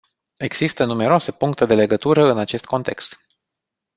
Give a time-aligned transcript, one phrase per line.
[0.37, 3.13] Există numeroase puncte de legătură în acest context.